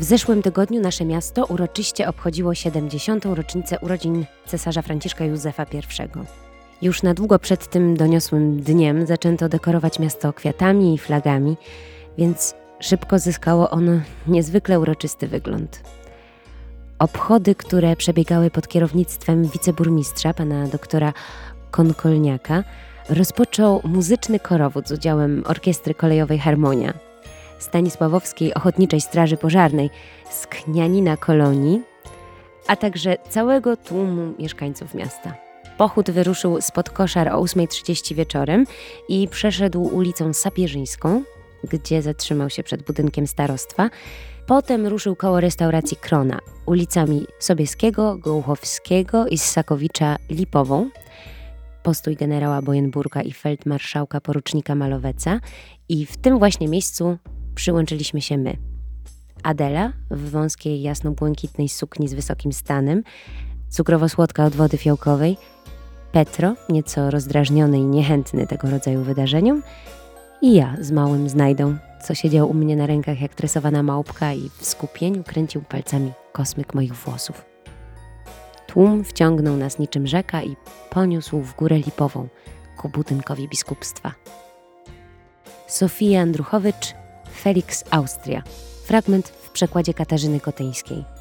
W 0.00 0.04
zeszłym 0.04 0.42
tygodniu 0.42 0.80
nasze 0.80 1.04
miasto 1.04 1.44
uroczyście 1.44 2.08
obchodziło 2.08 2.54
70. 2.54 3.24
rocznicę 3.24 3.78
urodzin 3.80 4.24
cesarza 4.46 4.82
Franciszka 4.82 5.24
Józefa 5.24 5.66
I. 5.72 6.49
Już 6.82 7.02
na 7.02 7.14
długo 7.14 7.38
przed 7.38 7.66
tym 7.70 7.96
doniosłym 7.96 8.60
dniem 8.60 9.06
zaczęto 9.06 9.48
dekorować 9.48 9.98
miasto 9.98 10.32
kwiatami 10.32 10.94
i 10.94 10.98
flagami, 10.98 11.56
więc 12.18 12.54
szybko 12.80 13.18
zyskało 13.18 13.70
ono 13.70 13.92
niezwykle 14.26 14.80
uroczysty 14.80 15.28
wygląd. 15.28 15.82
Obchody, 16.98 17.54
które 17.54 17.96
przebiegały 17.96 18.50
pod 18.50 18.68
kierownictwem 18.68 19.44
wiceburmistrza, 19.44 20.34
pana 20.34 20.66
doktora 20.66 21.12
Konkolniaka, 21.70 22.64
rozpoczął 23.08 23.80
muzyczny 23.84 24.40
korowód 24.40 24.88
z 24.88 24.92
udziałem 24.92 25.42
Orkiestry 25.46 25.94
Kolejowej 25.94 26.38
Harmonia, 26.38 26.94
Stanisławowskiej 27.58 28.54
Ochotniczej 28.54 29.00
Straży 29.00 29.36
Pożarnej, 29.36 29.90
z 30.30 30.46
Knianina 30.46 31.16
Kolonii, 31.16 31.82
a 32.66 32.76
także 32.76 33.16
całego 33.30 33.76
tłumu 33.76 34.34
mieszkańców 34.38 34.94
miasta. 34.94 35.49
Pochód 35.80 36.10
wyruszył 36.10 36.60
spod 36.60 36.90
koszar 36.90 37.28
o 37.28 37.42
8.30 37.42 38.14
wieczorem 38.14 38.64
i 39.08 39.28
przeszedł 39.28 39.82
ulicą 39.82 40.32
Sapieżyńską, 40.32 41.22
gdzie 41.70 42.02
zatrzymał 42.02 42.50
się 42.50 42.62
przed 42.62 42.82
budynkiem 42.82 43.26
starostwa. 43.26 43.90
Potem 44.46 44.86
ruszył 44.86 45.16
koło 45.16 45.40
restauracji 45.40 45.96
Krona, 45.96 46.38
ulicami 46.66 47.26
Sobieskiego, 47.38 48.18
Gołuchowskiego 48.18 49.26
i 49.26 49.38
Ssakowicza 49.38 50.16
Lipową, 50.30 50.90
postój 51.82 52.16
generała 52.16 52.62
Bojenburga 52.62 53.22
i 53.22 53.32
feldmarszałka 53.32 54.20
porucznika 54.20 54.74
Maloweca 54.74 55.40
i 55.88 56.06
w 56.06 56.16
tym 56.16 56.38
właśnie 56.38 56.68
miejscu 56.68 57.18
przyłączyliśmy 57.54 58.20
się 58.20 58.38
my. 58.38 58.56
Adela 59.42 59.92
w 60.10 60.30
wąskiej 60.30 60.82
jasno-błękitnej 60.82 61.68
sukni 61.68 62.08
z 62.08 62.14
wysokim 62.14 62.52
stanem, 62.52 63.02
cukrowo-słodka 63.70 64.44
od 64.44 64.56
wody 64.56 64.76
fiołkowej, 64.76 65.36
Petro, 66.12 66.54
nieco 66.68 67.10
rozdrażniony 67.10 67.78
i 67.78 67.84
niechętny 67.84 68.46
tego 68.46 68.70
rodzaju 68.70 69.02
wydarzeniom, 69.02 69.62
i 70.42 70.54
ja 70.54 70.76
z 70.80 70.90
małym 70.90 71.28
znajdą, 71.28 71.76
co 72.02 72.14
siedział 72.14 72.50
u 72.50 72.54
mnie 72.54 72.76
na 72.76 72.86
rękach 72.86 73.20
jak 73.20 73.34
tresowana 73.34 73.82
małpka 73.82 74.32
i 74.32 74.50
w 74.58 74.66
skupieniu 74.66 75.24
kręcił 75.24 75.62
palcami 75.62 76.12
kosmyk 76.32 76.74
moich 76.74 76.94
włosów. 76.94 77.44
Tłum 78.66 79.04
wciągnął 79.04 79.56
nas 79.56 79.78
niczym 79.78 80.06
rzeka 80.06 80.42
i 80.42 80.56
poniósł 80.90 81.40
w 81.40 81.56
górę 81.56 81.78
lipową 81.78 82.28
ku 82.76 82.88
budynkowi 82.88 83.48
biskupstwa. 83.48 84.12
Sofia 85.66 86.20
Andruchowicz, 86.20 86.94
Felix 87.42 87.84
Austria. 87.90 88.42
Fragment 88.84 89.28
w 89.28 89.50
przekładzie 89.50 89.94
Katarzyny 89.94 90.40
Kotyńskiej. 90.40 91.19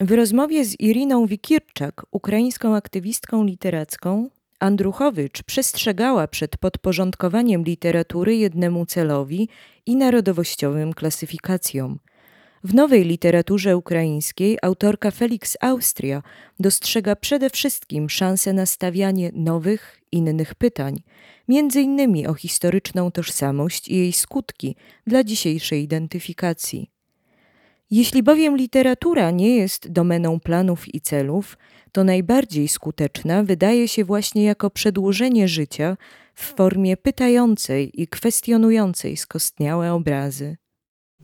W 0.00 0.10
rozmowie 0.10 0.64
z 0.64 0.80
Iriną 0.80 1.26
Wikirczak, 1.26 2.06
ukraińską 2.10 2.76
aktywistką 2.76 3.44
literacką, 3.44 4.28
Andruchowicz 4.60 5.42
przestrzegała 5.42 6.28
przed 6.28 6.56
podporządkowaniem 6.56 7.64
literatury 7.64 8.36
jednemu 8.36 8.86
celowi 8.86 9.48
i 9.86 9.96
narodowościowym 9.96 10.94
klasyfikacjom. 10.94 11.98
W 12.64 12.74
nowej 12.74 13.04
literaturze 13.04 13.76
ukraińskiej 13.76 14.58
autorka 14.62 15.10
Felix 15.10 15.56
Austria 15.60 16.22
dostrzega 16.60 17.16
przede 17.16 17.50
wszystkim 17.50 18.10
szansę 18.10 18.52
na 18.52 18.66
stawianie 18.66 19.30
nowych, 19.34 20.00
innych 20.12 20.54
pytań, 20.54 20.96
między 21.48 21.80
innymi 21.80 22.26
o 22.26 22.34
historyczną 22.34 23.10
tożsamość 23.10 23.88
i 23.88 23.96
jej 23.96 24.12
skutki 24.12 24.76
dla 25.06 25.24
dzisiejszej 25.24 25.82
identyfikacji. 25.82 26.95
Jeśli 27.90 28.22
bowiem 28.22 28.56
literatura 28.56 29.30
nie 29.30 29.56
jest 29.56 29.92
domeną 29.92 30.40
planów 30.40 30.94
i 30.94 31.00
celów, 31.00 31.58
to 31.92 32.04
najbardziej 32.04 32.68
skuteczna 32.68 33.42
wydaje 33.42 33.88
się 33.88 34.04
właśnie 34.04 34.44
jako 34.44 34.70
przedłużenie 34.70 35.48
życia 35.48 35.96
w 36.34 36.54
formie 36.54 36.96
pytającej 36.96 38.02
i 38.02 38.08
kwestionującej 38.08 39.16
skostniałe 39.16 39.92
obrazy. 39.92 40.56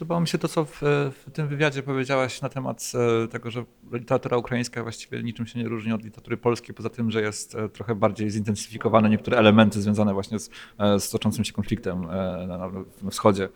Podobało 0.03 0.21
mi 0.21 0.29
się 0.29 0.39
to, 0.39 0.49
co 0.49 0.65
w, 0.65 0.79
w 1.25 1.31
tym 1.33 1.49
wywiadzie 1.49 1.83
powiedziałaś 1.83 2.41
na 2.43 2.49
temat 2.49 2.93
e, 3.25 3.29
tego, 3.29 3.51
że 3.51 3.65
literatura 3.93 4.37
ukraińska 4.37 4.83
właściwie 4.83 5.23
niczym 5.23 5.47
się 5.47 5.59
nie 5.59 5.69
różni 5.69 5.93
od 5.93 6.05
literatury 6.05 6.37
polskiej, 6.37 6.75
poza 6.75 6.91
tym, 6.91 7.11
że 7.11 7.23
jest 7.23 7.55
e, 7.55 7.69
trochę 7.69 7.95
bardziej 7.95 8.31
zintensyfikowane 8.31 9.11
niektóre 9.11 9.39
elementy 9.39 9.83
związane 9.83 10.15
właśnie 10.15 10.39
z, 10.39 10.51
e, 10.79 11.01
z 11.01 11.11
toczącym 11.11 11.45
się 11.45 11.53
konfliktem 11.53 12.07
na, 12.47 12.59
na, 12.59 12.71
wschodzie. 13.11 13.49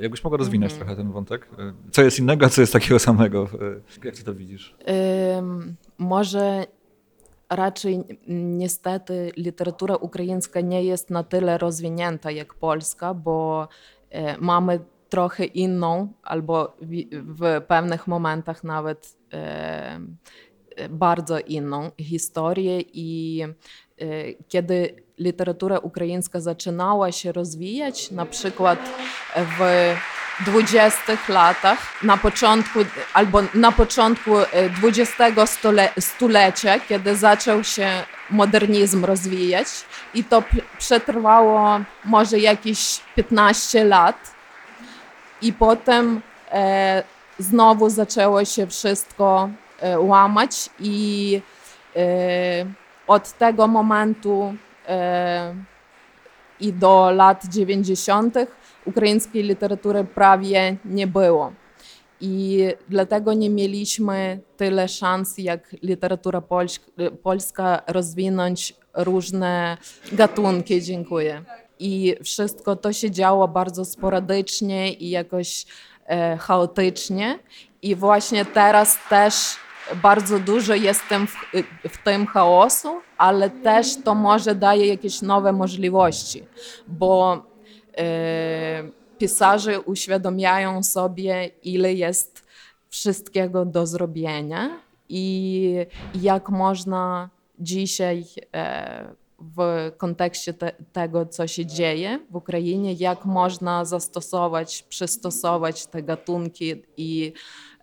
Jakbyś 0.00 0.24
mogła 0.24 0.38
rozwinąć 0.38 0.72
Mhm. 0.72 0.86
trochę 0.86 1.02
ten 1.02 1.12
wątek? 1.12 1.48
Co 1.90 2.02
jest 2.02 2.18
innego, 2.18 2.46
a 2.46 2.48
co 2.48 2.60
jest 2.60 2.72
takiego 2.72 2.98
samego? 2.98 3.48
Jak 4.04 4.16
ty 4.16 4.24
to 4.24 4.34
widzisz? 4.34 4.76
Ем, 4.84 5.76
Może 5.98 6.66
raczej 7.50 8.04
niestety 8.28 9.32
literatura 9.36 9.96
ukraińska 9.96 10.60
nie 10.60 10.84
jest 10.84 11.10
na 11.10 11.24
tyle 11.24 11.58
rozwinięta 11.58 12.30
jak 12.30 12.54
polska, 12.54 13.14
bo 13.14 13.68
mamy 14.40 14.80
trochę 15.08 15.44
inną, 15.44 16.12
albo 16.22 16.76
w, 16.80 17.04
w 17.12 17.60
pewnych 17.66 18.06
momentach 18.06 18.64
nawet 18.64 19.16
e, 19.32 20.00
e, 20.76 20.88
bardzo 20.88 21.38
inną 21.38 21.90
historię 22.00 22.80
i 22.80 23.42
e, 23.42 24.04
kiedy 24.48 25.02
literatura 25.18 25.78
ukraińska 25.78 26.40
zaczynała 26.40 27.12
się 27.12 27.32
rozwijać, 27.32 28.10
na 28.10 28.26
przykład 28.26 28.78
w 29.36 29.60
20 30.44 30.98
latach, 31.28 32.02
na 32.02 32.16
początku 32.16 32.78
albo 33.14 33.42
na 33.54 33.72
początku 33.72 34.38
e, 34.38 34.46
XX 34.82 35.50
stule, 35.50 35.88
stulecia, 36.00 36.80
kiedy 36.80 37.16
zaczął 37.16 37.64
się 37.64 37.88
modernizm 38.30 39.04
rozwijać 39.04 39.66
i 40.14 40.24
to 40.24 40.42
przetrwało 40.78 41.80
może 42.04 42.38
jakieś 42.38 43.00
15 43.14 43.84
lat 43.84 44.35
i 45.42 45.52
potem 45.52 46.20
e, 46.52 47.02
znowu 47.38 47.88
zaczęło 47.90 48.44
się 48.44 48.66
wszystko 48.66 49.48
e, 49.80 50.00
łamać 50.00 50.70
i 50.80 51.40
e, 51.96 52.00
od 53.06 53.32
tego 53.32 53.66
momentu 53.66 54.54
e, 54.88 55.54
i 56.60 56.72
do 56.72 57.10
lat 57.10 57.44
90. 57.48 58.34
ukraińskiej 58.84 59.42
literatury 59.42 60.04
prawie 60.04 60.76
nie 60.84 61.06
było. 61.06 61.52
I 62.20 62.64
dlatego 62.88 63.32
nie 63.32 63.50
mieliśmy 63.50 64.40
tyle 64.56 64.88
szans 64.88 65.38
jak 65.38 65.72
literatura 65.82 66.40
polś- 66.40 66.80
polska 67.22 67.82
rozwinąć 67.86 68.74
różne 68.94 69.76
gatunki. 70.12 70.82
Dziękuję. 70.82 71.42
I 71.78 72.16
wszystko 72.24 72.76
to 72.76 72.92
się 72.92 73.10
działo 73.10 73.48
bardzo 73.48 73.84
sporadycznie 73.84 74.92
i 74.92 75.10
jakoś 75.10 75.66
e, 76.06 76.36
chaotycznie. 76.36 77.38
I 77.82 77.94
właśnie 77.94 78.44
teraz 78.44 78.98
też 79.10 79.56
bardzo 80.02 80.38
dużo 80.38 80.74
jestem 80.74 81.26
w, 81.26 81.36
w 81.88 82.04
tym 82.04 82.26
chaosu, 82.26 83.00
ale 83.18 83.50
też 83.50 84.02
to 84.04 84.14
może 84.14 84.54
daje 84.54 84.86
jakieś 84.86 85.22
nowe 85.22 85.52
możliwości, 85.52 86.42
bo 86.88 87.42
e, 87.98 88.84
pisarze 89.18 89.80
uświadamiają 89.80 90.82
sobie, 90.82 91.50
ile 91.62 91.94
jest 91.94 92.46
wszystkiego 92.88 93.64
do 93.64 93.86
zrobienia 93.86 94.80
i 95.08 95.86
jak 96.14 96.48
można 96.48 97.30
dzisiaj 97.58 98.24
e, 98.54 99.14
w 99.38 99.90
kontekście 99.96 100.52
te, 100.54 100.72
tego, 100.92 101.26
co 101.26 101.46
się 101.46 101.66
dzieje 101.66 102.20
w 102.30 102.36
Ukrainie, 102.36 102.92
jak 102.92 103.24
można 103.24 103.84
zastosować, 103.84 104.82
przystosować 104.82 105.86
te 105.86 106.02
gatunki 106.02 106.82
i 106.96 107.32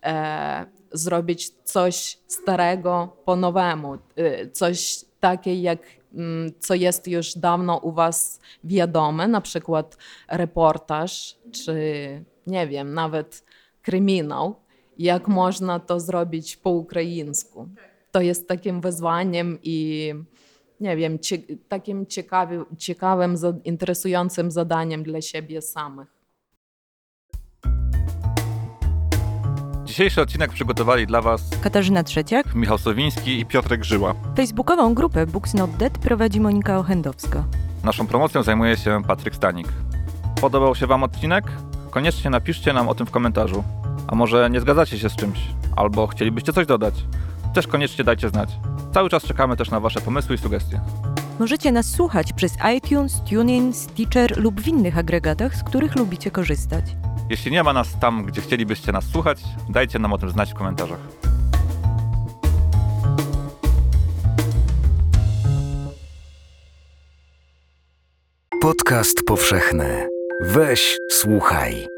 e, 0.04 0.66
zrobić 0.92 1.50
coś 1.50 2.20
starego 2.28 3.18
po 3.26 3.36
nowemu, 3.36 3.98
e, 4.16 4.50
coś 4.50 5.06
takie 5.20 5.62
jak 5.62 5.80
mm, 6.14 6.52
co 6.60 6.74
jest 6.74 7.08
już 7.08 7.34
dawno 7.34 7.78
u 7.78 7.92
was 7.92 8.40
wiadome, 8.64 9.28
na 9.28 9.42
przykład 9.42 9.98
reportaż, 10.28 11.38
czy 11.52 11.76
nie 12.48 12.68
wiem, 12.68 12.94
nawet 12.94 13.44
kryminał, 13.82 14.56
jak 14.98 15.28
można 15.28 15.80
to 15.80 16.00
zrobić 16.00 16.58
po 16.58 16.70
ukraińsku. 16.70 17.68
To 18.12 18.22
jest 18.22 18.48
takim 18.48 18.82
wyzwaniem 18.82 19.60
i 19.64 20.14
nie 20.84 20.96
wiem, 20.98 21.20
cie, 21.20 21.38
takim 21.70 22.06
ciekawi, 22.06 22.58
ciekawym, 22.78 23.36
interesującym 23.64 24.52
zadaniem 24.52 25.04
dla 25.04 25.22
siebie 25.22 25.62
samych. 25.62 26.08
Dzisiejszy 29.86 30.22
odcinek 30.22 30.52
przygotowali 30.52 31.08
dla 31.08 31.22
Was 31.22 31.50
Katarzyna 31.62 32.04
Trzeciak, 32.04 32.56
Michał 32.56 32.78
Sowiński 32.78 33.40
i 33.40 33.46
Piotrek 33.46 33.84
Żyła. 33.84 34.16
facebookową 34.36 34.94
grupę 34.94 35.28
Books 35.28 35.54
Not 35.54 35.72
Dead 35.72 35.98
prowadzi 35.98 36.40
Monika 36.40 36.80
Ochendowska. 36.80 37.44
Naszą 37.84 38.08
promocją 38.08 38.44
zajmuje 38.44 38.78
się 38.78 39.02
Patryk 39.08 39.36
Stanik. 39.36 39.68
Podobał 40.42 40.76
się 40.76 40.88
Wam 40.88 41.04
odcinek? 41.04 41.46
Koniecznie 41.92 42.30
napiszcie 42.30 42.74
nam 42.74 42.90
o 42.90 42.96
tym 42.96 43.08
w 43.08 43.12
komentarzu. 43.12 43.64
A 44.08 44.16
może 44.16 44.50
nie 44.50 44.60
zgadzacie 44.60 45.00
się 45.00 45.10
z 45.10 45.16
czymś, 45.16 45.40
albo 45.76 46.08
chcielibyście 46.08 46.54
coś 46.54 46.66
dodać? 46.66 46.94
Też 47.54 47.68
koniecznie 47.68 48.04
dajcie 48.04 48.30
znać. 48.30 48.50
Cały 48.94 49.10
czas 49.10 49.24
czekamy 49.24 49.58
też 49.58 49.72
na 49.72 49.80
Wasze 49.80 50.02
pomysły 50.02 50.36
i 50.36 50.38
sugestie. 50.38 50.82
Możecie 51.40 51.72
nas 51.72 51.86
słuchać 51.86 52.34
przez 52.34 52.54
iTunes, 52.78 53.22
TuneIn, 53.30 53.74
Stitcher 53.74 54.38
lub 54.38 54.62
w 54.62 54.68
innych 54.68 54.98
agregatach, 54.98 55.56
z 55.56 55.64
których 55.64 55.96
lubicie 55.96 56.32
korzystać. 56.32 56.86
Jeśli 57.30 57.52
nie 57.52 57.64
ma 57.64 57.74
nas 57.74 58.00
tam, 58.00 58.26
gdzie 58.26 58.42
chcielibyście 58.42 58.92
nas 58.92 59.06
słuchać, 59.06 59.42
dajcie 59.70 60.00
nam 60.00 60.14
o 60.14 60.18
tym 60.18 60.30
znać 60.30 60.52
w 60.52 60.54
komentarzach. 60.54 61.00
Podcast 68.62 69.18
powszechny. 69.28 70.10
Weź, 70.42 70.98
słuchaj. 71.12 71.93